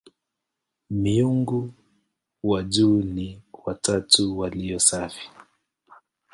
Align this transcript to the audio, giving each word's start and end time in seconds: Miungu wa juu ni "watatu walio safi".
Miungu 0.89 1.73
wa 2.43 2.63
juu 2.63 3.01
ni 3.01 3.41
"watatu 3.65 4.39
walio 4.39 4.79
safi". 4.79 5.31